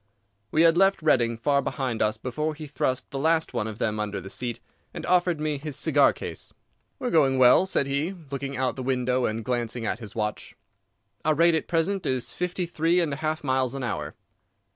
[0.49, 3.99] We had left Reading far behind us before he thrust the last one of them
[3.99, 4.59] under the seat,
[4.95, 6.51] and offered me his cigar case.
[6.97, 10.55] "We are going well," said he, looking out the window and glancing at his watch.
[11.23, 14.15] "Our rate at present is fifty three and a half miles an hour."